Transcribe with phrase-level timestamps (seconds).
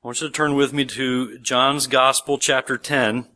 [0.00, 3.26] I want you to turn with me to John's Gospel, chapter 10.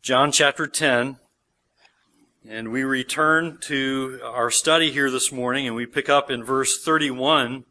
[0.00, 1.16] John chapter 10.
[2.48, 6.80] And we return to our study here this morning, and we pick up in verse
[6.80, 7.64] 31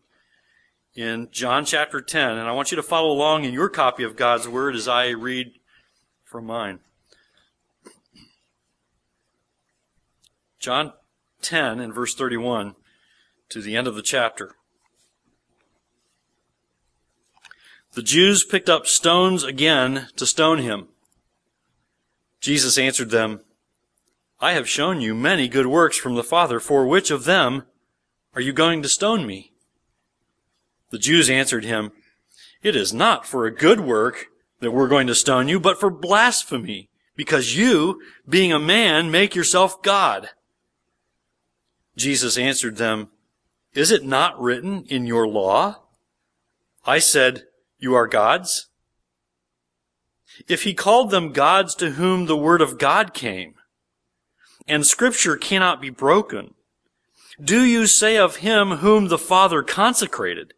[0.94, 2.31] in John chapter 10.
[2.31, 5.12] And I want you to follow along in your copy of God's Word as I
[5.12, 5.54] read
[6.25, 6.80] from mine.
[10.59, 10.91] John
[11.43, 12.75] 10 and verse 31
[13.48, 14.55] to the end of the chapter.
[17.96, 20.89] The Jews picked up stones again to stone him.
[22.42, 23.39] Jesus answered them,
[24.42, 26.60] I have shown you many good works from the Father.
[26.60, 27.64] For which of them
[28.33, 29.54] are you going to stone me?
[30.89, 31.93] The Jews answered him,
[32.61, 34.25] It is not for a good work
[34.59, 39.36] that we're going to stone you, but for blasphemy, because you, being a man, make
[39.36, 40.31] yourself God.
[41.95, 43.08] Jesus answered them,
[43.73, 45.83] Is it not written in your law?
[46.86, 47.45] I said,
[47.86, 48.67] you are gods?
[50.50, 53.53] If he called them gods to whom the word of God came,
[54.67, 56.55] and scripture cannot be broken,
[57.42, 60.55] do you say of him whom the Father consecrated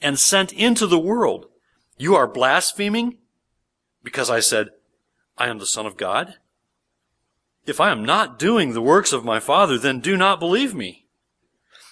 [0.00, 1.46] and sent into the world,
[1.96, 3.18] you are blaspheming?
[4.04, 4.68] Because I said,
[5.36, 6.36] I am the Son of God?
[7.66, 11.06] If I am not doing the works of my Father, then do not believe me.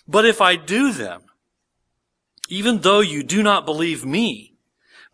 [0.06, 1.22] But if I do them,
[2.48, 4.55] even though you do not believe me,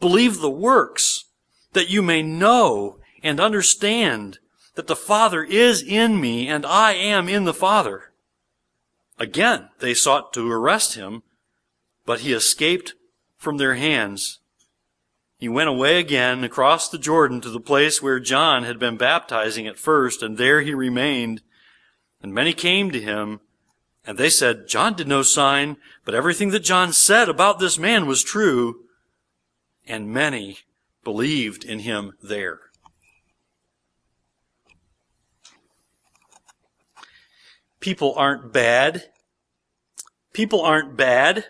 [0.03, 1.27] Believe the works,
[1.75, 4.41] that you may know and understand
[4.75, 8.11] that the Father is in me and I am in the Father.
[9.20, 11.23] Again, they sought to arrest him,
[12.05, 12.95] but he escaped
[13.36, 14.41] from their hands.
[15.39, 19.69] He went away again across the Jordan to the place where John had been baptizing
[19.69, 21.42] at first, and there he remained.
[22.20, 23.39] And many came to him,
[24.05, 28.06] and they said, John did no sign, but everything that John said about this man
[28.06, 28.81] was true
[29.86, 30.58] and many
[31.05, 32.61] believed in him there.
[37.80, 39.11] People aren't bad.
[40.33, 41.46] People aren't bad.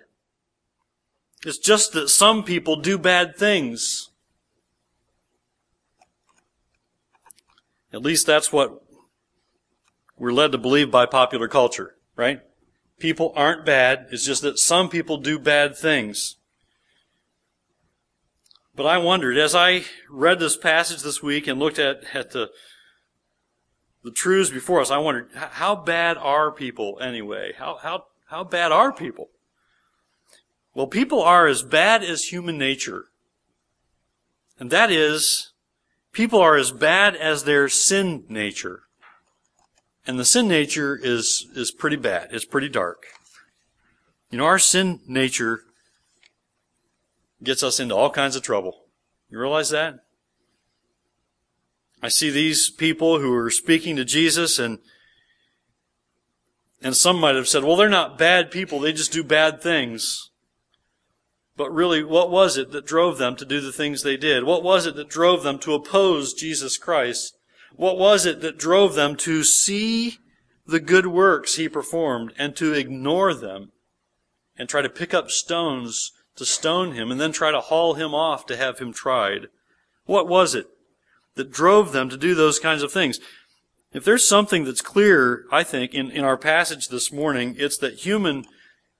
[1.44, 4.10] It's just that some people do bad things.
[7.92, 8.82] At least that's what
[10.16, 12.40] we're led to believe by popular culture, right?
[12.98, 14.06] People aren't bad.
[14.10, 16.36] It's just that some people do bad things.
[18.74, 22.50] But I wondered, as I read this passage this week and looked at, at the,
[24.02, 27.52] the truths before us, I wondered, how bad are people anyway?
[27.56, 29.28] How, how, how bad are people?
[30.74, 33.06] Well, people are as bad as human nature.
[34.58, 35.52] And that is,
[36.12, 38.84] people are as bad as their sin nature.
[40.06, 42.28] And the sin nature is, is pretty bad.
[42.32, 43.04] It's pretty dark.
[44.30, 45.64] You know, our sin nature
[47.42, 48.86] gets us into all kinds of trouble.
[49.30, 49.97] You realize that?
[52.03, 54.78] I see these people who are speaking to Jesus and
[56.84, 60.31] and some might have said, well, they're not bad people, they just do bad things.
[61.56, 64.42] But really, what was it that drove them to do the things they did?
[64.44, 67.36] What was it that drove them to oppose Jesus Christ?
[67.76, 70.19] What was it that drove them to see
[70.66, 73.70] the good works he performed and to ignore them
[74.56, 78.15] and try to pick up stones to stone him and then try to haul him
[78.15, 79.48] off to have him tried.
[80.04, 80.66] What was it
[81.34, 83.20] that drove them to do those kinds of things?
[83.93, 88.00] If there's something that's clear, I think, in, in our passage this morning, it's that
[88.00, 88.47] human,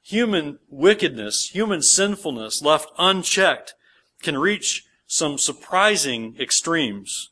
[0.03, 3.75] human wickedness, human sinfulness left unchecked
[4.23, 7.31] can reach some surprising extremes.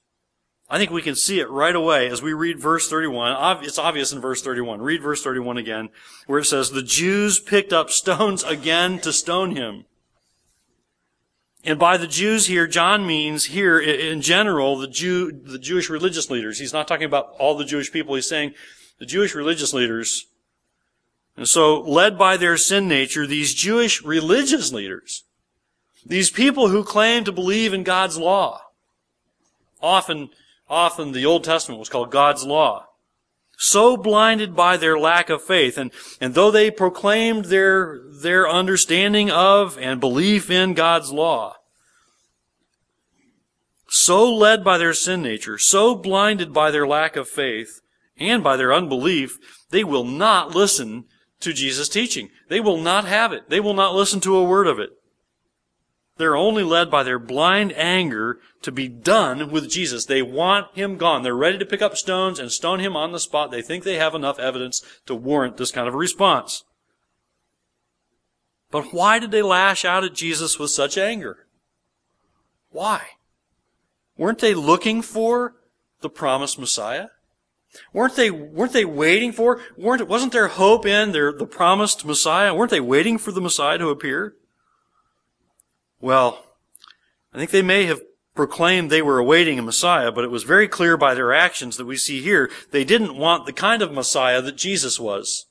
[0.71, 3.65] I think we can see it right away as we read verse 31.
[3.65, 4.81] It's obvious in verse 31.
[4.81, 5.89] Read verse 31 again,
[6.27, 9.85] where it says, The Jews picked up stones again to stone him.
[11.65, 16.31] And by the Jews here, John means here in general the Jew, the Jewish religious
[16.31, 16.59] leaders.
[16.59, 18.15] He's not talking about all the Jewish people.
[18.15, 18.55] He's saying
[18.99, 20.27] the Jewish religious leaders.
[21.37, 25.25] And so, led by their sin nature, these Jewish religious leaders,
[26.05, 28.63] these people who claim to believe in God's law,
[29.83, 30.31] often,
[30.69, 32.87] often the Old Testament was called God's law
[33.63, 35.77] so blinded by their lack of faith.
[35.77, 41.57] And, and though they proclaimed their, their understanding of and belief in God's law,
[43.93, 47.81] so led by their sin nature, so blinded by their lack of faith
[48.17, 49.37] and by their unbelief,
[49.71, 51.07] they will not listen
[51.41, 52.29] to Jesus' teaching.
[52.49, 53.51] They will not have it.
[53.51, 54.91] They will not listen to a word of it.
[56.19, 60.05] They're only led by their blind anger to be done with Jesus.
[60.05, 61.25] They want him gone.
[61.25, 63.51] They're ready to pick up stones and stone him on the spot.
[63.51, 66.63] They think they have enough evidence to warrant this kind of a response.
[68.71, 71.49] But why did they lash out at Jesus with such anger?
[72.69, 73.01] Why?
[74.21, 75.55] Weren't they looking for
[76.03, 77.07] the promised Messiah?
[77.95, 82.55] Weren't they, weren't they waiting for, weren't, wasn't there hope in their, the promised Messiah?
[82.55, 84.35] Weren't they waiting for the Messiah to appear?
[86.03, 86.45] Well,
[87.33, 88.03] I think they may have
[88.35, 91.87] proclaimed they were awaiting a Messiah, but it was very clear by their actions that
[91.87, 95.47] we see here, they didn't want the kind of Messiah that Jesus was.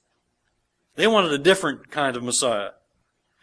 [0.96, 2.70] They wanted a different kind of Messiah.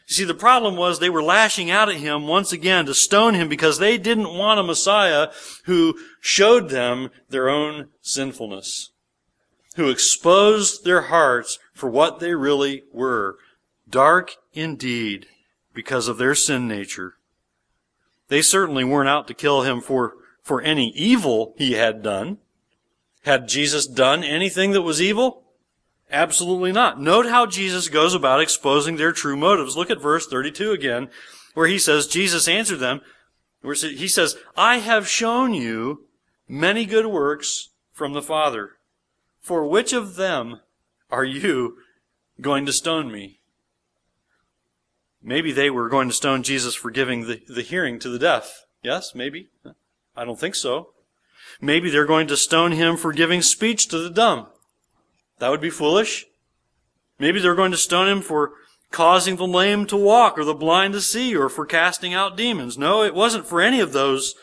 [0.07, 3.35] You see, the problem was they were lashing out at him once again to stone
[3.35, 5.29] him because they didn't want a Messiah
[5.65, 8.91] who showed them their own sinfulness,
[9.75, 13.37] who exposed their hearts for what they really were.
[13.89, 15.27] Dark indeed
[15.75, 17.15] because of their sin nature.
[18.29, 22.39] They certainly weren't out to kill him for, for any evil he had done.
[23.23, 25.46] Had Jesus done anything that was evil?
[26.11, 27.01] Absolutely not.
[27.01, 29.77] Note how Jesus goes about exposing their true motives.
[29.77, 31.09] Look at verse 32 again,
[31.55, 33.01] where he says, Jesus answered them,
[33.61, 36.07] where he says, I have shown you
[36.49, 38.73] many good works from the Father.
[39.41, 40.61] For which of them
[41.11, 41.79] are you
[42.41, 43.41] going to stone me?
[45.23, 48.67] Maybe they were going to stone Jesus for giving the, the hearing to the deaf.
[48.83, 49.49] Yes, maybe.
[50.17, 50.91] I don't think so.
[51.61, 54.47] Maybe they're going to stone him for giving speech to the dumb.
[55.39, 56.27] That would be foolish.
[57.19, 58.53] Maybe they're going to stone him for
[58.91, 62.79] causing the lame to walk or the blind to see or for casting out demons.
[62.79, 64.35] No, it wasn't for any of those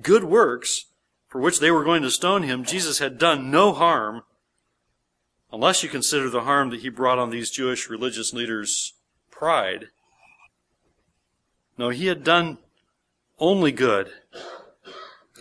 [0.00, 0.86] good works
[1.26, 2.64] for which they were going to stone him.
[2.64, 4.22] Jesus had done no harm
[5.52, 8.94] unless you consider the harm that he brought on these Jewish religious leaders'
[9.30, 9.88] pride.
[11.76, 12.58] No, he had done
[13.38, 14.10] only good.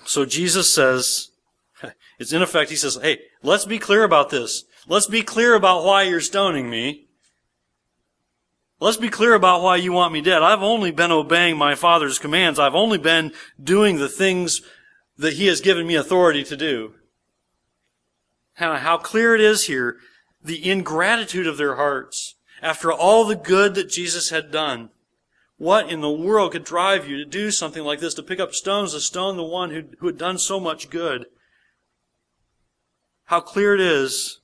[0.05, 1.31] So Jesus says,
[2.19, 4.65] it's in effect, he says, hey, let's be clear about this.
[4.87, 7.07] Let's be clear about why you're stoning me.
[8.79, 10.43] Let's be clear about why you want me dead.
[10.43, 12.57] I've only been obeying my Father's commands.
[12.57, 14.61] I've only been doing the things
[15.17, 16.93] that He has given me authority to do.
[18.53, 19.97] How, how clear it is here,
[20.43, 24.89] the ingratitude of their hearts after all the good that Jesus had done.
[25.57, 28.53] What in the world could drive you to do something like this, to pick up
[28.53, 31.25] stones to stone the one who, who had done so much good?
[33.25, 34.39] How clear it is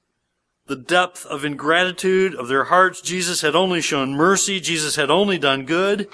[0.65, 3.01] the depth of ingratitude of their hearts.
[3.01, 4.59] Jesus had only shown mercy.
[4.59, 6.07] Jesus had only done good.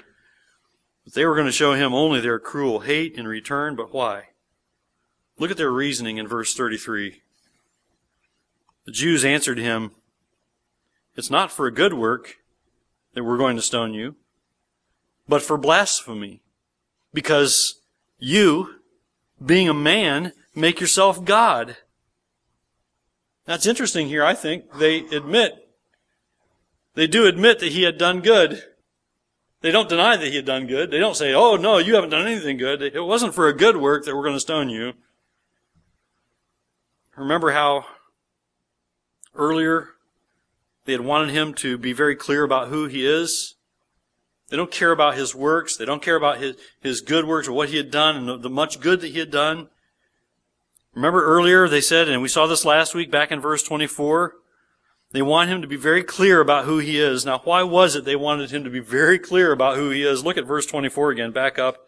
[1.06, 3.76] But they were going to show him only their cruel hate in return.
[3.76, 4.30] But why?
[5.38, 7.22] Look at their reasoning in verse 33.
[8.86, 9.92] The Jews answered him,
[11.16, 12.38] It's not for a good work
[13.14, 14.16] that we're going to stone you,
[15.28, 16.42] but for blasphemy.
[17.14, 17.82] Because
[18.20, 18.76] you,
[19.44, 21.78] being a man, make yourself God.
[23.50, 24.72] That's interesting here, I think.
[24.78, 25.54] They admit,
[26.94, 28.62] they do admit that he had done good.
[29.62, 30.92] They don't deny that he had done good.
[30.92, 32.84] They don't say, oh no, you haven't done anything good.
[32.84, 34.94] It wasn't for a good work that we're going to stone you.
[37.18, 37.88] Remember how
[39.34, 39.96] earlier
[40.86, 43.56] they had wanted him to be very clear about who he is?
[44.50, 45.76] They don't care about his works.
[45.76, 48.38] They don't care about his, his good works or what he had done and the,
[48.38, 49.70] the much good that he had done.
[50.94, 54.36] Remember earlier they said, and we saw this last week back in verse 24,
[55.12, 57.26] they want him to be very clear about who he is.
[57.26, 60.24] Now, why was it they wanted him to be very clear about who he is?
[60.24, 61.88] Look at verse 24 again, back up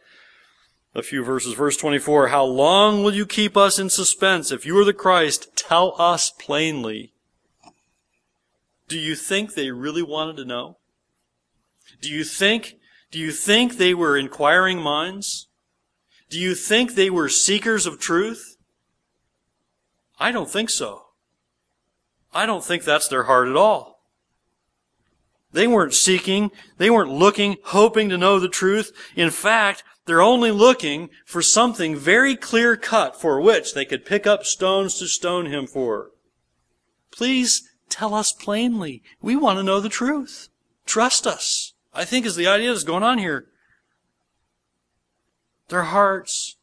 [0.94, 1.54] a few verses.
[1.54, 4.52] Verse 24, How long will you keep us in suspense?
[4.52, 7.14] If you are the Christ, tell us plainly.
[8.88, 10.78] Do you think they really wanted to know?
[12.02, 12.78] Do you think,
[13.12, 15.48] do you think they were inquiring minds?
[16.30, 18.51] Do you think they were seekers of truth?
[20.22, 21.08] I don't think so.
[22.32, 24.04] I don't think that's their heart at all.
[25.52, 28.92] They weren't seeking, they weren't looking, hoping to know the truth.
[29.16, 34.28] In fact, they're only looking for something very clear cut for which they could pick
[34.28, 36.12] up stones to stone him for.
[37.10, 39.02] Please tell us plainly.
[39.24, 40.50] We want to know the truth.
[40.86, 41.74] Trust us.
[41.96, 43.48] I think is the idea that's going on here.
[45.70, 46.58] Their hearts,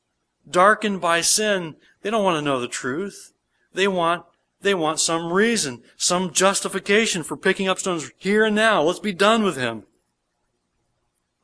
[0.49, 3.33] darkened by sin, they don't want to know the truth.
[3.72, 4.25] They want,
[4.60, 8.82] they want some reason, some justification for picking up stones here and now.
[8.82, 9.84] Let's be done with him.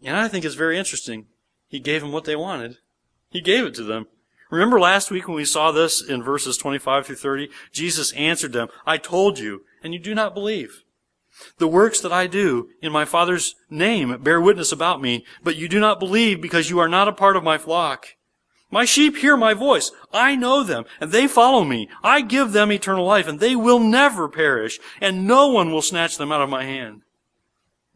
[0.02, 1.26] And I think it's very interesting.
[1.68, 2.78] He gave them what they wanted.
[3.30, 4.06] He gave it to them.
[4.50, 7.48] Remember last week when we saw this in verses 25 through 30?
[7.72, 10.84] Jesus answered them, I told you, and you do not believe.
[11.58, 15.68] The works that I do in my Father's name bear witness about me, but you
[15.68, 18.08] do not believe because you are not a part of my flock.
[18.70, 19.92] My sheep hear my voice.
[20.12, 21.88] I know them, and they follow me.
[22.02, 26.16] I give them eternal life, and they will never perish, and no one will snatch
[26.16, 27.02] them out of my hand.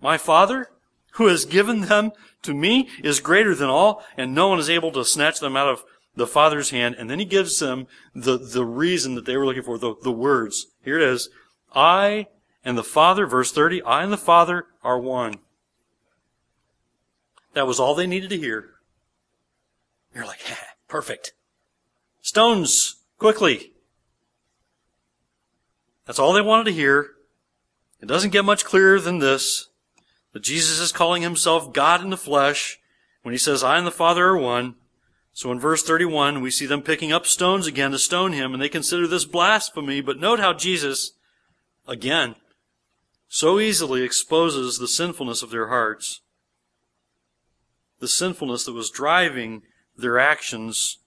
[0.01, 0.69] My Father,
[1.13, 4.93] who has given them to me is greater than all, and no one is able
[4.93, 5.85] to snatch them out of
[6.15, 6.95] the Father's hand.
[6.99, 10.13] And then he gives them the, the reason that they were looking for, the, the
[10.13, 10.67] words.
[10.85, 11.29] Here it is.
[11.75, 12.27] I
[12.65, 15.35] and the Father, verse 30, I and the Father are one.
[17.55, 18.71] That was all they needed to hear.
[20.19, 20.41] You're like,
[20.89, 21.33] perfect.
[22.23, 23.71] Stones, quickly.
[26.07, 27.11] That's all they wanted to hear.
[28.01, 29.69] It doesn't get much clearer than this.
[30.33, 32.81] That Jesus is calling himself God in the flesh
[33.23, 34.75] when he says, I and the Father are one.
[35.33, 38.61] So in verse 31, we see them picking up stones again to stone him, and
[38.61, 40.01] they consider this blasphemy.
[40.01, 41.13] But note how Jesus,
[41.87, 42.35] again,
[43.29, 46.23] so easily exposes the sinfulness of their hearts.
[48.01, 49.63] The sinfulness that was driving
[49.99, 50.99] their actions.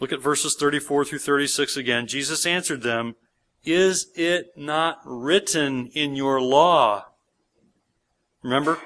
[0.00, 2.06] Look at verses 34 through 36 again.
[2.06, 3.16] Jesus answered them,
[3.64, 7.06] Is it not written in your law?
[8.42, 8.78] Remember?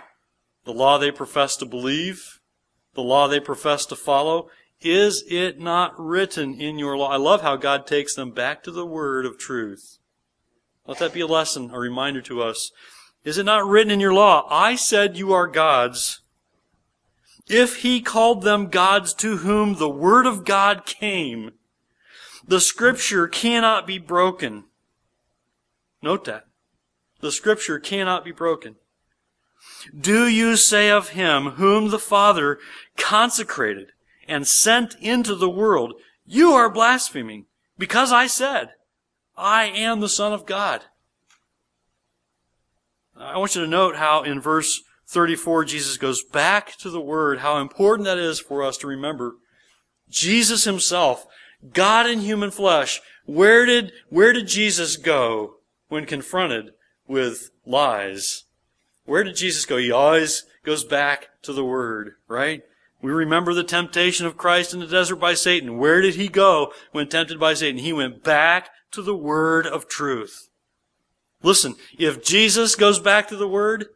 [0.64, 2.40] The law they profess to believe,
[2.94, 4.50] the law they profess to follow.
[4.80, 7.10] Is it not written in your law?
[7.10, 9.98] I love how God takes them back to the word of truth.
[10.86, 12.70] Let that be a lesson, a reminder to us.
[13.24, 14.46] Is it not written in your law?
[14.50, 16.20] I said you are gods.
[17.48, 21.52] If he called them gods to whom the word of God came,
[22.46, 24.64] the scripture cannot be broken.
[26.02, 26.44] Note that.
[27.20, 28.76] The scripture cannot be broken.
[29.98, 32.58] Do you say of him whom the Father
[32.96, 33.92] consecrated
[34.26, 35.94] and sent into the world,
[36.26, 37.46] you are blaspheming
[37.78, 38.70] because I said,
[39.36, 40.82] I am the Son of God.
[43.16, 47.38] I want you to note how in verse 34 Jesus goes back to the Word,
[47.38, 49.36] how important that is for us to remember.
[50.10, 51.26] Jesus himself,
[51.72, 55.56] God in human flesh, where did, where did Jesus go
[55.88, 56.72] when confronted
[57.06, 58.44] with lies?
[59.06, 59.78] Where did Jesus go?
[59.78, 62.62] He always goes back to the Word, right?
[63.00, 65.78] We remember the temptation of Christ in the desert by Satan.
[65.78, 67.80] Where did he go when tempted by Satan?
[67.80, 70.50] He went back to the Word of truth.
[71.42, 73.86] Listen, if Jesus goes back to the Word,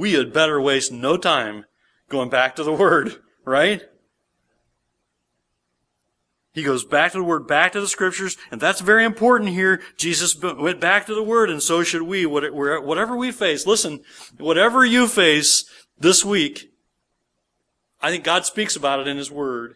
[0.00, 1.66] we had better waste no time
[2.08, 3.82] going back to the Word, right?
[6.54, 9.82] He goes back to the Word, back to the Scriptures, and that's very important here.
[9.98, 12.24] Jesus went back to the Word, and so should we.
[12.24, 14.00] Whatever we face, listen,
[14.38, 15.66] whatever you face
[15.98, 16.72] this week,
[18.00, 19.74] I think God speaks about it in His Word.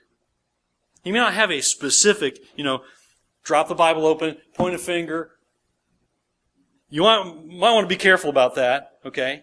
[1.03, 2.81] He may not have a specific, you know,
[3.45, 5.33] drop the Bible open, point a finger.
[6.89, 9.43] You might want to be careful about that, okay?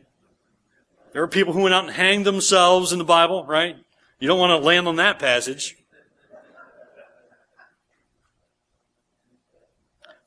[1.14, 3.76] There are people who went out and hanged themselves in the Bible, right?
[4.20, 5.78] You don't want to land on that passage.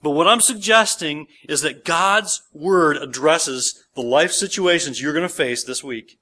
[0.03, 5.35] But what I'm suggesting is that God's Word addresses the life situations you're going to
[5.35, 6.19] face this week.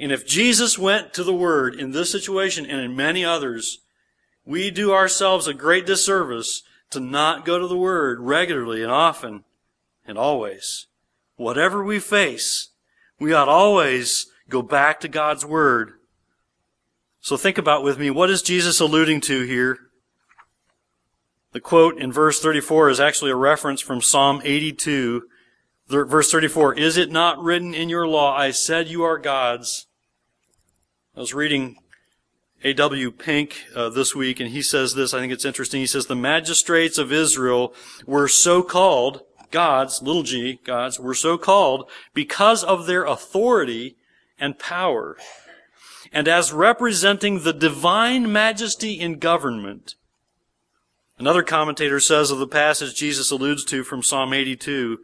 [0.00, 3.78] And if Jesus went to the Word in this situation and in many others,
[4.44, 9.44] we do ourselves a great disservice to not go to the Word regularly and often
[10.04, 10.86] and always.
[11.36, 12.69] Whatever we face,
[13.20, 15.92] we ought always go back to God's Word.
[17.20, 19.78] So think about with me, what is Jesus alluding to here?
[21.52, 25.22] The quote in verse 34 is actually a reference from Psalm 82.
[25.88, 29.88] Verse 34, Is it not written in your law, I said you are gods?
[31.16, 31.76] I was reading
[32.62, 33.10] A.W.
[33.10, 35.80] Pink uh, this week, and he says this, I think it's interesting.
[35.80, 37.74] He says, The magistrates of Israel
[38.06, 43.96] were so called, gods, little g, gods, were so called because of their authority
[44.38, 45.16] and power.
[46.12, 49.94] And as representing the divine majesty in government,
[51.20, 55.00] Another commentator says of the passage Jesus alludes to from Psalm 82,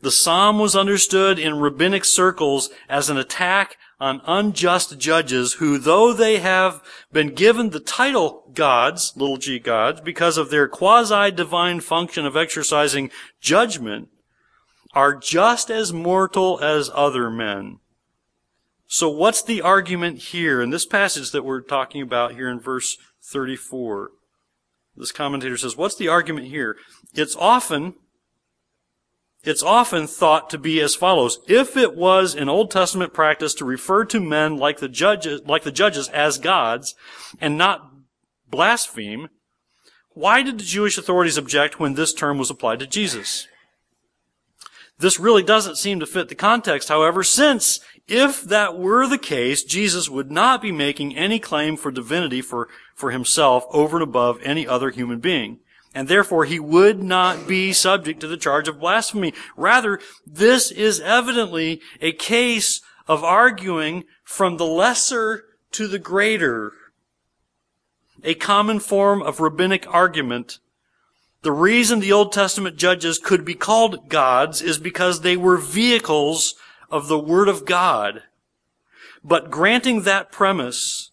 [0.00, 6.12] the psalm was understood in rabbinic circles as an attack on unjust judges who, though
[6.12, 12.24] they have been given the title gods, little g gods, because of their quasi-divine function
[12.24, 14.08] of exercising judgment,
[14.94, 17.78] are just as mortal as other men.
[18.86, 22.96] So what's the argument here in this passage that we're talking about here in verse
[23.22, 24.12] 34?
[24.96, 26.76] This commentator says, what's the argument here?
[27.14, 27.94] It's often,
[29.48, 31.40] it's often thought to be as follows.
[31.48, 35.62] If it was an Old Testament practice to refer to men like the judges, like
[35.62, 36.94] the judges as gods
[37.40, 37.90] and not
[38.50, 39.28] blaspheme,
[40.10, 43.48] why did the Jewish authorities object when this term was applied to Jesus?
[44.98, 49.62] This really doesn't seem to fit the context, however, since if that were the case,
[49.62, 54.40] Jesus would not be making any claim for divinity for, for himself over and above
[54.42, 55.60] any other human being.
[55.98, 59.34] And therefore, he would not be subject to the charge of blasphemy.
[59.56, 66.70] Rather, this is evidently a case of arguing from the lesser to the greater.
[68.22, 70.60] A common form of rabbinic argument.
[71.42, 76.54] The reason the Old Testament judges could be called gods is because they were vehicles
[76.92, 78.22] of the Word of God.
[79.24, 81.10] But granting that premise,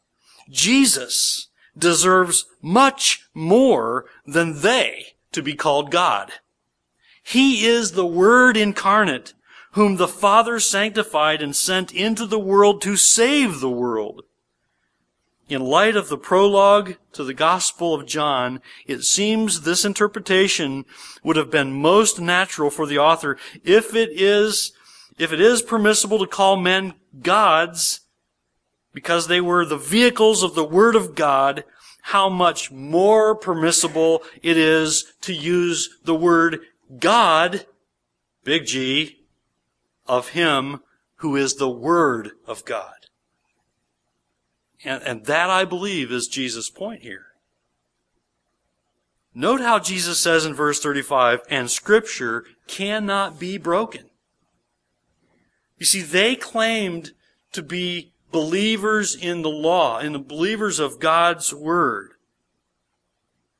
[0.47, 6.31] Jesus deserves much more than they to be called God.
[7.21, 9.33] He is the Word incarnate,
[9.71, 14.23] whom the Father sanctified and sent into the world to save the world.
[15.47, 20.85] In light of the prologue to the Gospel of John, it seems this interpretation
[21.23, 24.71] would have been most natural for the author if it is,
[25.19, 28.01] if it is permissible to call men gods
[28.95, 31.65] because they were the vehicles of the Word of God,
[32.01, 36.61] how much more permissible it is to use the word
[36.97, 37.65] God,
[38.45, 39.25] big G,
[40.07, 40.79] of Him
[41.17, 43.07] who is the Word of God.
[44.85, 47.25] And, and that, I believe, is Jesus' point here.
[49.33, 54.09] Note how Jesus says in verse 35, and Scripture cannot be broken.
[55.77, 57.11] You see, they claimed
[57.51, 62.11] to be believers in the law, in the believers of God's Word.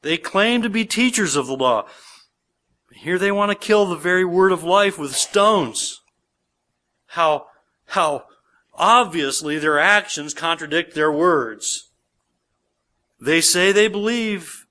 [0.02, 1.88] They claim to be teachers of the law.
[2.92, 6.02] Here they want to kill the very word of life with stones.
[7.06, 7.46] How,
[7.86, 8.26] how
[8.74, 11.90] obviously their actions contradict their words.
[13.18, 14.68] They say they believe,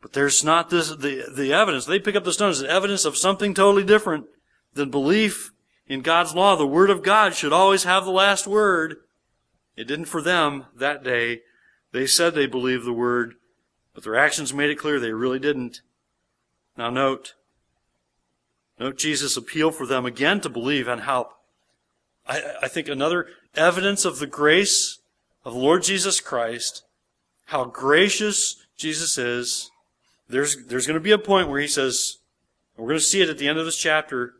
[0.00, 1.84] but there's not this, the, the evidence.
[1.84, 4.24] They pick up the stones as evidence of something totally different
[4.72, 5.50] than belief
[5.86, 6.56] in God's law.
[6.56, 8.96] The Word of God should always have the last word.
[9.76, 11.42] It didn't for them that day.
[11.92, 13.34] They said they believed the word,
[13.94, 15.80] but their actions made it clear they really didn't.
[16.76, 17.34] Now note,
[18.78, 21.32] note Jesus' appeal for them again to believe and help.
[22.26, 24.98] I, I think another evidence of the grace
[25.44, 26.84] of Lord Jesus Christ,
[27.46, 29.70] how gracious Jesus is.
[30.28, 32.18] There's, there's going to be a point where he says,
[32.76, 34.34] we're going to see it at the end of this chapter.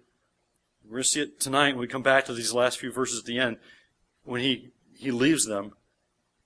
[0.84, 3.20] We're going to see it tonight when we come back to these last few verses
[3.20, 3.58] at the end.
[4.24, 5.72] When he he leaves them.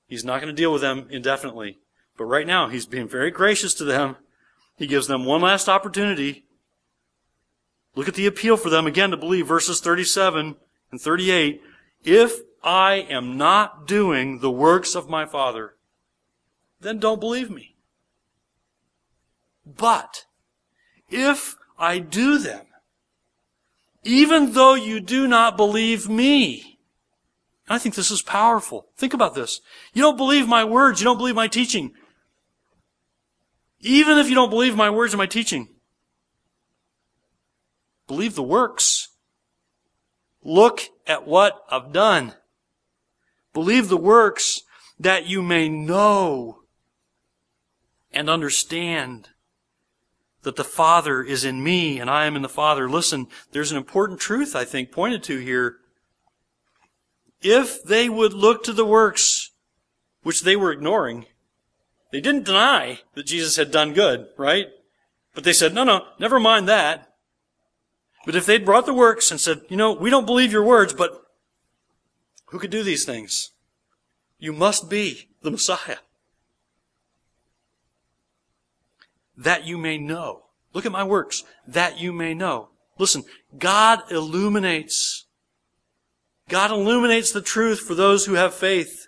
[0.06, 1.78] He's not going to deal with them indefinitely.
[2.16, 4.16] But right now, he's being very gracious to them.
[4.76, 6.44] He gives them one last opportunity.
[7.94, 10.56] Look at the appeal for them again to believe verses 37
[10.90, 11.62] and 38.
[12.04, 15.74] If I am not doing the works of my Father,
[16.80, 17.76] then don't believe me.
[19.66, 20.24] But
[21.10, 22.66] if I do them,
[24.04, 26.77] even though you do not believe me,
[27.68, 28.88] I think this is powerful.
[28.96, 29.60] Think about this.
[29.92, 31.00] You don't believe my words.
[31.00, 31.92] You don't believe my teaching.
[33.80, 35.68] Even if you don't believe my words and my teaching,
[38.06, 39.08] believe the works.
[40.42, 42.34] Look at what I've done.
[43.52, 44.62] Believe the works
[44.98, 46.60] that you may know
[48.12, 49.28] and understand
[50.42, 52.88] that the Father is in me and I am in the Father.
[52.88, 55.76] Listen, there's an important truth, I think, pointed to here
[57.40, 59.50] if they would look to the works
[60.22, 61.26] which they were ignoring,
[62.10, 64.68] they didn't deny that Jesus had done good, right?
[65.34, 67.12] But they said, no, no, never mind that.
[68.26, 70.92] But if they'd brought the works and said, you know, we don't believe your words,
[70.92, 71.22] but
[72.46, 73.52] who could do these things?
[74.38, 75.98] You must be the Messiah.
[79.36, 80.44] That you may know.
[80.72, 81.44] Look at my works.
[81.66, 82.70] That you may know.
[82.98, 83.24] Listen,
[83.56, 85.26] God illuminates
[86.48, 89.06] God illuminates the truth for those who have faith.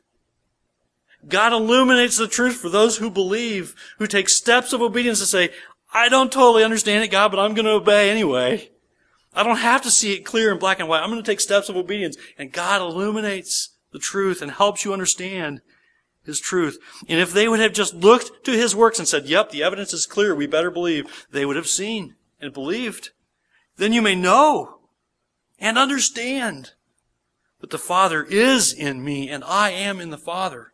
[1.27, 5.51] God illuminates the truth for those who believe, who take steps of obedience to say,
[5.93, 8.71] I don't totally understand it, God, but I'm going to obey anyway.
[9.35, 11.03] I don't have to see it clear in black and white.
[11.03, 12.17] I'm going to take steps of obedience.
[12.39, 15.61] And God illuminates the truth and helps you understand
[16.25, 16.79] His truth.
[17.09, 19.93] And if they would have just looked to His works and said, yep, the evidence
[19.93, 23.11] is clear, we better believe, they would have seen and believed.
[23.77, 24.81] Then you may know
[25.59, 26.73] and understand
[27.61, 30.73] but the Father is in me and I am in the Father.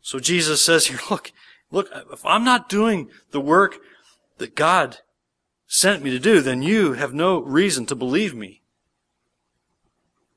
[0.00, 1.32] So Jesus says here, look,
[1.70, 3.78] look, if I'm not doing the work
[4.38, 4.98] that God
[5.66, 8.60] sent me to do, then you have no reason to believe me.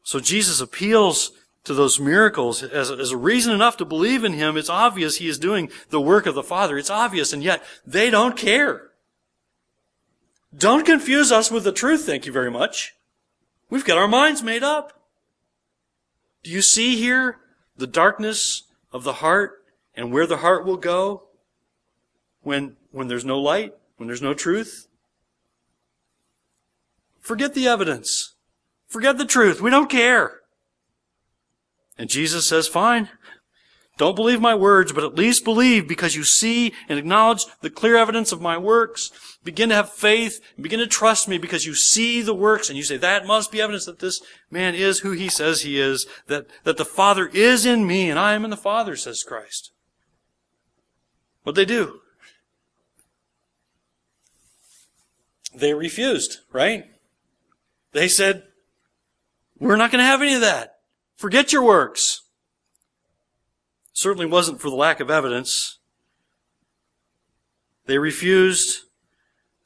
[0.03, 1.31] So Jesus appeals
[1.63, 4.55] to those miracles as, as a reason enough to believe in Him.
[4.55, 6.77] It's obvious He is doing the work of the Father.
[6.77, 8.91] It's obvious, and yet they don't care.
[10.55, 12.93] Don't confuse us with the truth, thank you very much.
[13.69, 14.93] We've got our minds made up.
[16.45, 17.39] Do you see here
[17.75, 19.63] the darkness of the heart
[19.95, 21.23] and where the heart will go
[22.43, 24.88] when, when there's no light, when there's no truth?
[27.19, 28.36] Forget the evidence.
[28.88, 29.60] Forget the truth.
[29.60, 30.41] We don't care.
[31.97, 33.10] And Jesus says, fine.
[33.97, 37.95] Don't believe my words, but at least believe because you see and acknowledge the clear
[37.95, 39.10] evidence of my works.
[39.43, 42.77] Begin to have faith and begin to trust me because you see the works and
[42.77, 46.08] you say, that must be evidence that this man is who he says he is,
[46.27, 49.71] that, that the Father is in me and I am in the Father, says Christ.
[51.43, 52.01] What they do?
[55.53, 56.84] They refused, right?
[57.93, 58.43] They said,
[59.58, 60.79] we're not going to have any of that.
[61.15, 62.23] Forget your works.
[63.95, 65.79] Certainly wasn't for the lack of evidence.
[67.86, 68.81] They refused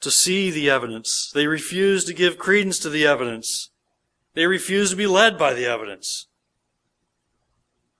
[0.00, 1.32] to see the evidence.
[1.34, 3.70] They refused to give credence to the evidence.
[4.34, 6.28] They refused to be led by the evidence.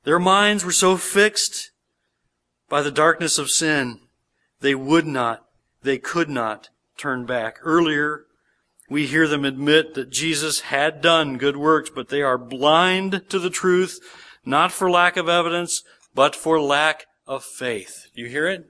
[0.05, 1.73] Their minds were so fixed
[2.69, 3.99] by the darkness of sin,
[4.61, 5.47] they would not,
[5.83, 7.59] they could not turn back.
[7.63, 8.27] Earlier,
[8.89, 13.41] we hear them admit that Jesus had done good works, but they are blind to
[13.41, 13.99] the truth,
[14.45, 15.83] not for lack of evidence,
[16.15, 18.09] but for lack of faith.
[18.15, 18.69] You hear it?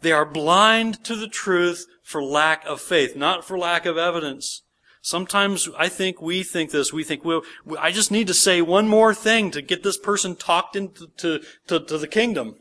[0.00, 4.62] They are blind to the truth for lack of faith, not for lack of evidence.
[5.00, 6.92] Sometimes I think we think this.
[6.92, 7.42] We think, well,
[7.78, 11.40] I just need to say one more thing to get this person talked into to,
[11.66, 12.56] to, to the kingdom.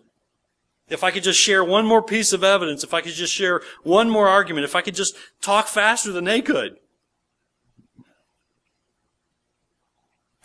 [0.90, 3.62] If I could just share one more piece of evidence, if I could just share
[3.84, 6.78] one more argument, if I could just talk faster than they could.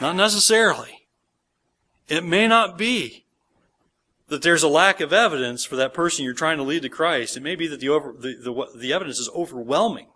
[0.00, 0.97] Not necessarily.
[2.08, 3.26] It may not be
[4.28, 7.36] that there's a lack of evidence for that person you're trying to lead to Christ.
[7.36, 10.08] It may be that the, over, the, the, the evidence is overwhelming,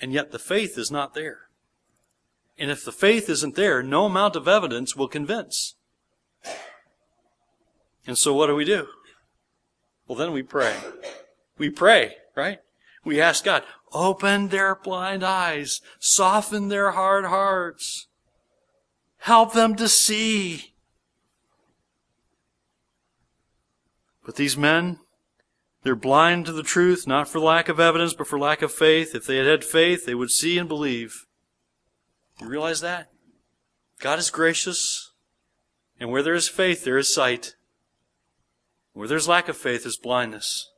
[0.00, 1.48] and yet the faith is not there.
[2.58, 5.74] And if the faith isn't there, no amount of evidence will convince.
[8.06, 8.86] And so what do we do?
[10.06, 10.76] Well, then we pray.
[11.56, 12.58] We pray, right?
[13.04, 18.08] We ask God, open their blind eyes, soften their hard hearts,
[19.18, 20.74] help them to see.
[24.24, 24.98] But these men,
[25.82, 29.14] they're blind to the truth, not for lack of evidence, but for lack of faith.
[29.14, 31.26] If they had had faith, they would see and believe.
[32.40, 33.10] You realize that?
[33.98, 35.12] God is gracious,
[35.98, 37.54] and where there is faith, there is sight.
[38.92, 40.70] Where there's lack of faith is blindness.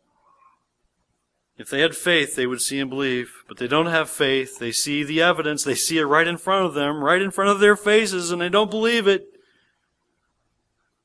[1.57, 3.45] If they had faith, they would see and believe.
[3.47, 4.59] But they don't have faith.
[4.59, 5.63] They see the evidence.
[5.63, 8.41] They see it right in front of them, right in front of their faces, and
[8.41, 9.27] they don't believe it.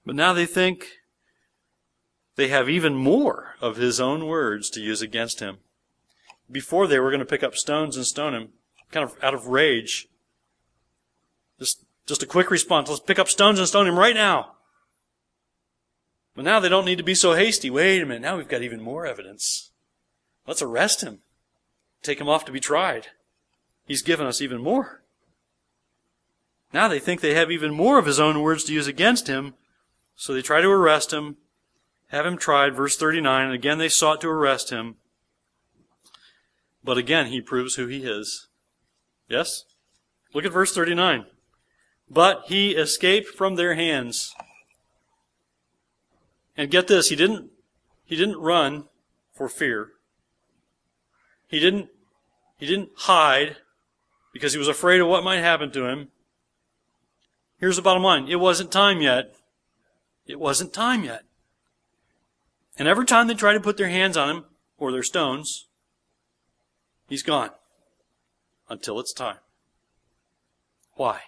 [0.06, 0.88] But now they think
[2.38, 5.58] they have even more of his own words to use against him.
[6.50, 8.50] Before they were going to pick up stones and stone him,
[8.92, 10.08] kind of out of rage.
[11.60, 12.90] Just, just a quick response.
[12.90, 14.54] Let's pick up stones and stone him right now.
[16.36, 17.72] But now they don't need to be so hasty.
[17.72, 18.22] Wait a minute.
[18.22, 19.72] Now we've got even more evidence.
[20.46, 21.20] Let's arrest him.
[22.04, 23.08] Take him off to be tried.
[23.88, 25.02] He's given us even more.
[26.72, 29.56] Now they think they have even more of his own words to use against him,
[30.16, 31.38] so they try to arrest him
[32.08, 32.76] have him tried.
[32.76, 33.46] Verse 39.
[33.46, 34.96] And again they sought to arrest him.
[36.84, 38.48] But again he proves who he is.
[39.28, 39.66] Yes?
[40.34, 41.26] Look at verse 39.
[42.10, 44.34] But he escaped from their hands.
[46.56, 47.52] And get this, he didn't,
[48.06, 48.86] he didn't run
[49.34, 49.90] for fear.
[51.48, 51.90] He didn't,
[52.58, 53.58] he didn't hide
[54.34, 56.10] because he was afraid of what might happen to him.
[57.60, 58.28] Here's the bottom line.
[58.28, 59.36] It wasn't time yet.
[60.26, 61.24] It wasn't time yet.
[62.78, 64.46] And every time they try to put their hands on him,
[64.78, 65.68] or their stones,
[67.08, 67.50] he's gone.
[68.70, 69.38] Until it's time.
[70.94, 71.22] Why?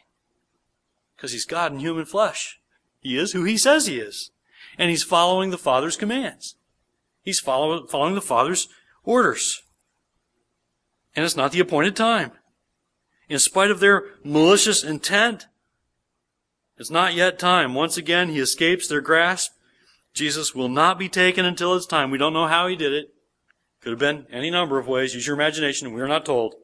[1.16, 2.60] Because he's God in human flesh.
[3.00, 4.32] He is who he says he is.
[4.78, 6.56] And he's following the Father's commands.
[7.24, 8.68] He's follow, following the Father's
[9.04, 9.64] orders.
[11.16, 12.32] And it's not the appointed time.
[13.30, 15.48] In spite of their malicious intent,
[16.78, 17.74] it's not yet time.
[17.74, 19.52] Once again, he escapes their grasp
[20.20, 22.12] Jesus will not be taken until it's time.
[22.12, 23.14] We don't know how he did it.
[23.80, 25.16] Could have been any number of ways.
[25.16, 25.94] Use your imagination.
[25.94, 26.56] We're not told.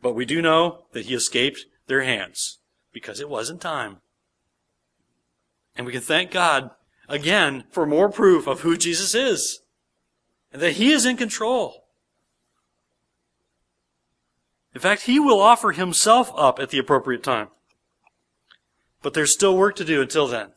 [0.00, 3.98] But we do know that he escaped their hands because it wasn't time.
[5.76, 6.70] And we can thank God
[7.06, 9.60] again for more proof of who Jesus is
[10.50, 11.84] and that he is in control.
[14.74, 17.48] In fact, he will offer himself up at the appropriate time.
[19.02, 20.52] But there's still work to do until then.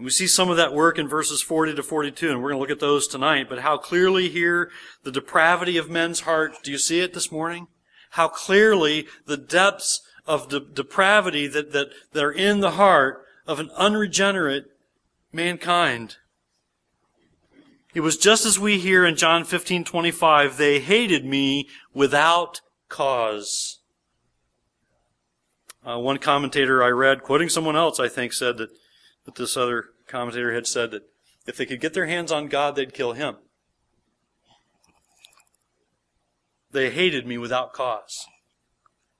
[0.00, 2.56] And we see some of that work in verses 40 to 42, and we're going
[2.56, 3.50] to look at those tonight.
[3.50, 4.70] But how clearly here
[5.02, 6.58] the depravity of men's hearts.
[6.62, 7.66] Do you see it this morning?
[8.12, 13.60] How clearly the depths of the depravity that, that, that are in the heart of
[13.60, 14.68] an unregenerate
[15.34, 16.16] mankind.
[17.92, 23.80] It was just as we hear in John 15, 25, they hated me without cause.
[25.84, 28.70] Uh, one commentator I read, quoting someone else, I think, said that,
[29.24, 31.02] that this other commentator had said that
[31.46, 33.36] if they could get their hands on God, they'd kill him.
[36.70, 38.26] They hated me without cause,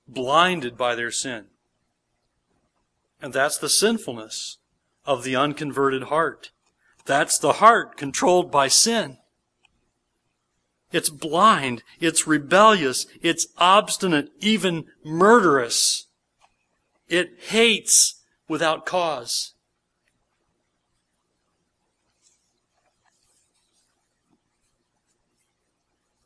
[0.07, 1.47] blinded by their sin.
[3.21, 4.59] And that's the sinfulness
[5.05, 6.53] of the unconverted heart.
[7.05, 9.19] That's the heart controlled by sin.
[10.93, 16.07] It's blind, it's rebellious, it's obstinate, even murderous.
[17.09, 19.55] It hates without cause.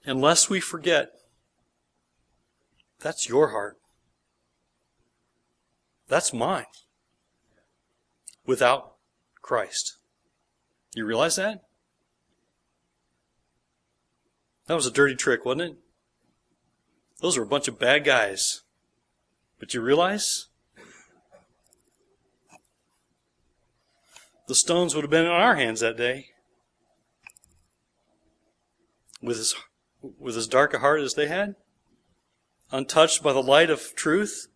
[0.04, 1.12] Unless we forget,
[3.00, 3.78] that's your heart.
[6.08, 6.66] That's mine.
[8.46, 8.96] Without
[9.40, 9.96] Christ.
[10.94, 11.64] You realize that?
[14.66, 15.76] That was a dirty trick, wasn't it?
[17.20, 18.62] Those were a bunch of bad guys.
[19.58, 20.48] But you realize?
[24.46, 26.28] The stones would have been in our hands that day.
[29.22, 29.54] With as,
[30.18, 31.56] with as dark a heart as they had.
[32.70, 34.48] Untouched by the light of truth.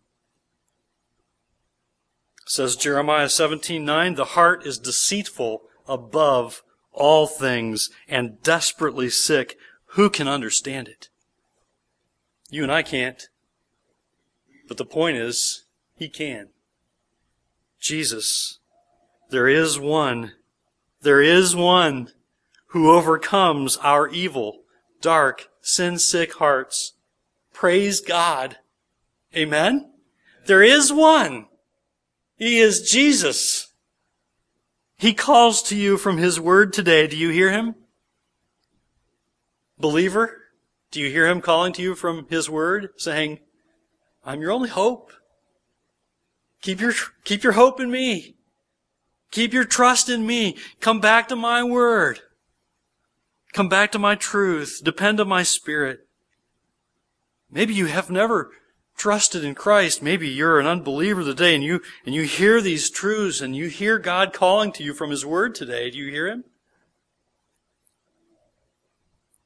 [2.45, 9.57] Says Jeremiah 17:9, the heart is deceitful above all things and desperately sick.
[9.93, 11.09] Who can understand it?
[12.49, 13.29] You and I can't.
[14.67, 16.49] But the point is, He can.
[17.79, 18.59] Jesus,
[19.29, 20.33] there is one,
[21.01, 22.11] there is one
[22.67, 24.63] who overcomes our evil,
[25.01, 26.93] dark, sin sick hearts.
[27.53, 28.57] Praise God.
[29.35, 29.91] Amen?
[30.45, 31.47] There is one.
[32.37, 33.67] He is Jesus.
[34.97, 37.07] He calls to you from His Word today.
[37.07, 37.75] Do you hear Him?
[39.77, 40.37] Believer,
[40.91, 43.39] do you hear Him calling to you from His Word, saying,
[44.25, 45.11] I'm your only hope.
[46.61, 48.35] Keep your, keep your hope in me.
[49.31, 50.57] Keep your trust in me.
[50.79, 52.19] Come back to my Word.
[53.53, 54.81] Come back to my truth.
[54.83, 56.07] Depend on my Spirit.
[57.51, 58.51] Maybe you have never
[58.99, 63.39] trusted in Christ, maybe you're an unbeliever today and you, and you hear these truths
[63.39, 65.89] and you hear God calling to you from His Word today.
[65.89, 66.43] Do you hear Him?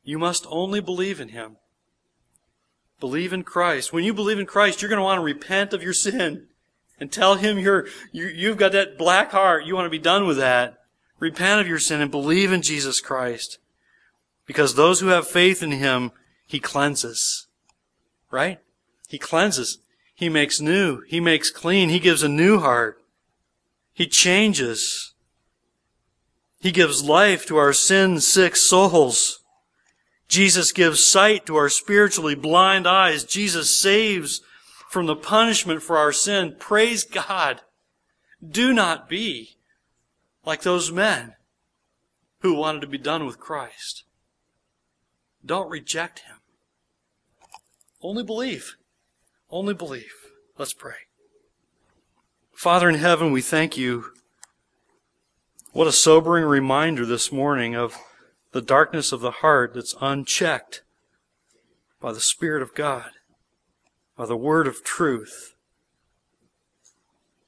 [0.04, 1.58] You must only believe in Him.
[3.00, 3.94] Believe in Christ.
[3.94, 6.48] When you believe in Christ, you're going to want to repent of your sin
[7.00, 9.66] and tell Him you're, you, you've got that black heart.
[9.66, 10.80] You want to be done with that.
[11.20, 13.60] Repent of your sin and believe in Jesus Christ.
[14.46, 16.12] Because those who have faith in Him,
[16.46, 17.48] He cleanses.
[18.32, 18.60] Right?
[19.08, 19.80] He cleanses.
[20.16, 21.02] He makes new.
[21.08, 21.90] He makes clean.
[21.90, 23.02] He gives a new heart.
[23.94, 25.14] He changes.
[26.60, 29.40] He gives life to our sin sick souls.
[30.28, 33.24] Jesus gives sight to our spiritually blind eyes.
[33.24, 34.42] Jesus saves
[34.90, 36.56] from the punishment for our sin.
[36.58, 37.62] Praise God.
[38.48, 39.58] Do not be
[40.46, 41.36] like those men
[42.40, 44.04] who wanted to be done with Christ.
[45.46, 46.38] Don't reject Him.
[48.02, 48.78] Only believe.
[49.50, 50.14] Only believe.
[50.58, 50.96] Let's pray.
[52.54, 54.06] Father in heaven, we thank you.
[55.72, 57.98] What a sobering reminder this morning of
[58.52, 60.84] the darkness of the heart that's unchecked
[62.00, 63.12] by the Spirit of God,
[64.16, 65.56] by the word of truth,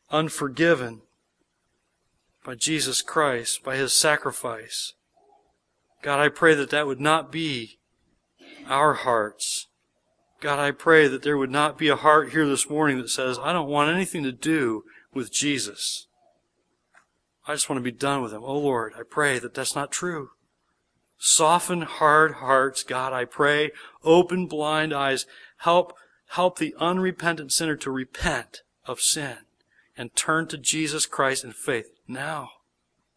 [0.10, 1.02] unforgiven
[2.44, 4.94] by Jesus Christ, by His sacrifice.
[6.02, 7.78] God, I pray that that would not be
[8.68, 9.68] our hearts.
[10.42, 13.40] God, I pray that there would not be a heart here this morning that says,
[13.40, 16.08] I don't want anything to do with Jesus.
[17.48, 18.44] I just want to be done with him.
[18.44, 20.32] Oh Lord, I pray that that's not true.
[21.18, 23.72] Soften hard hearts, God, I pray.
[24.04, 25.26] Open blind eyes.
[25.58, 25.94] Help,
[26.30, 29.38] help the unrepentant sinner to repent of sin
[29.98, 31.92] and turn to Jesus Christ in faith.
[32.08, 32.50] Now,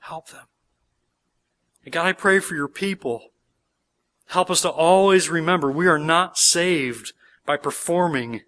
[0.01, 0.47] help them.
[1.85, 3.31] And God, I pray for your people.
[4.29, 7.13] Help us to always remember we are not saved
[7.47, 8.43] by performing.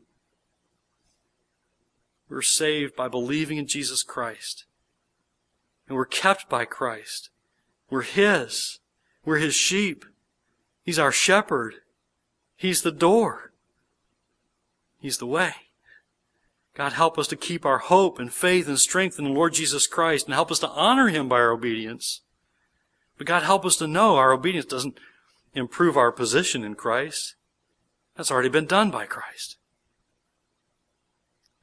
[2.28, 4.66] We're saved by believing in Jesus Christ.
[5.88, 7.30] And we're kept by Christ.
[7.88, 8.78] We're His.
[9.24, 10.04] We're His sheep.
[10.84, 11.76] He's our shepherd.
[12.56, 13.52] He's the door.
[15.00, 15.54] He's the way.
[16.74, 19.86] God, help us to keep our hope and faith and strength in the Lord Jesus
[19.86, 22.20] Christ and help us to honor Him by our obedience.
[23.16, 24.98] But God, help us to know our obedience doesn't
[25.54, 27.34] improve our position in Christ.
[28.16, 29.56] That's already been done by Christ.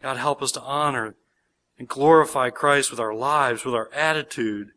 [0.02, 1.16] God, help us to honor
[1.78, 4.70] and glorify Christ with our lives, with our attitude,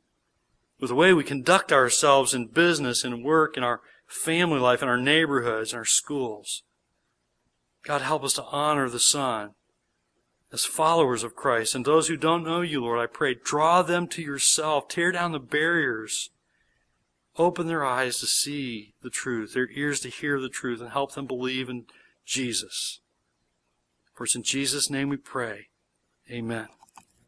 [0.79, 4.89] with the way we conduct ourselves in business and work, in our family life, in
[4.89, 6.63] our neighborhoods, in our schools.
[7.83, 9.55] God, help us to honor the Son
[10.53, 11.75] as followers of Christ.
[11.75, 14.89] And those who don't know you, Lord, I pray, draw them to yourself.
[14.89, 16.31] Tear down the barriers.
[17.37, 21.15] Open their eyes to see the truth, their ears to hear the truth, and help
[21.15, 21.87] them believe in
[22.25, 23.01] Jesus.
[24.15, 25.69] For it's in Jesus' name we pray.
[26.31, 26.69] Amen.